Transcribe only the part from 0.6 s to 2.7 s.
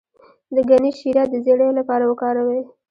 ګني شیره د زیړي لپاره وکاروئ